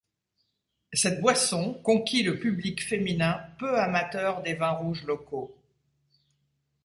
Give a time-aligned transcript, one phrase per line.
[0.93, 5.55] Cette boisson conquit le public féminin peu amateur des vins rouges locaux.